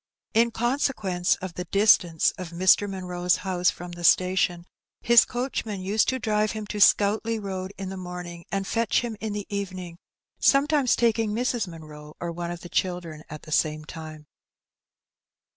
In 0.33 0.49
consequence 0.49 1.35
of 1.43 1.53
the 1.53 1.65
distance 1.65 2.31
of 2.39 2.49
Mr. 2.49 2.89
Munroe's 2.89 3.35
house 3.45 3.69
from 3.69 3.91
the 3.91 4.03
station, 4.03 4.65
his 5.03 5.25
coachman 5.25 5.79
used 5.81 6.09
to 6.09 6.17
drive 6.17 6.53
him 6.53 6.65
to 6.73 6.79
Scoutleigh 6.81 7.37
Road 7.39 7.71
in 7.77 7.89
the 7.89 7.97
morning 7.97 8.45
and 8.51 8.65
fetch 8.65 9.01
him 9.01 9.15
in 9.19 9.33
the 9.33 9.45
evening, 9.47 9.99
sometimes 10.39 10.95
taking 10.95 11.33
Mrs. 11.33 11.67
Munroe, 11.67 12.15
or 12.19 12.31
one 12.31 12.49
of 12.49 12.61
the 12.61 12.67
children, 12.67 13.23
at 13.29 13.43
the 13.43 13.51
same 13.51 13.85
time. 13.85 14.25